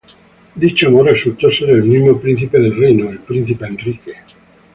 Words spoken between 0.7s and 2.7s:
amor resultó ser el mismo príncipe